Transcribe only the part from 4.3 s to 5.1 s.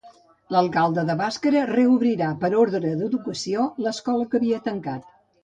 que havia tancat.